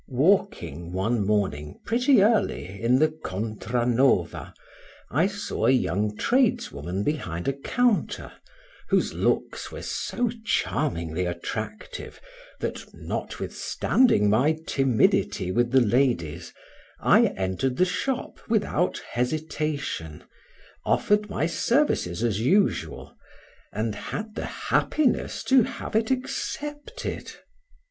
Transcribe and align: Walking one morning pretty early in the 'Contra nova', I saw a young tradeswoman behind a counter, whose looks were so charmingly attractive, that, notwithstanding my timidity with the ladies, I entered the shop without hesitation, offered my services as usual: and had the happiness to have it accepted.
Walking 0.07 0.93
one 0.93 1.23
morning 1.23 1.79
pretty 1.85 2.23
early 2.23 2.81
in 2.81 2.97
the 2.97 3.09
'Contra 3.09 3.85
nova', 3.85 4.51
I 5.11 5.27
saw 5.27 5.67
a 5.67 5.71
young 5.71 6.17
tradeswoman 6.17 7.03
behind 7.03 7.47
a 7.47 7.53
counter, 7.53 8.31
whose 8.89 9.13
looks 9.13 9.71
were 9.71 9.83
so 9.83 10.31
charmingly 10.43 11.27
attractive, 11.27 12.19
that, 12.61 12.83
notwithstanding 12.95 14.27
my 14.27 14.57
timidity 14.65 15.51
with 15.51 15.69
the 15.69 15.81
ladies, 15.81 16.51
I 16.99 17.27
entered 17.37 17.77
the 17.77 17.85
shop 17.85 18.39
without 18.49 18.97
hesitation, 19.11 20.23
offered 20.83 21.29
my 21.29 21.45
services 21.45 22.23
as 22.23 22.39
usual: 22.41 23.15
and 23.71 23.93
had 23.93 24.33
the 24.33 24.45
happiness 24.47 25.43
to 25.43 25.61
have 25.61 25.95
it 25.95 26.09
accepted. 26.09 27.33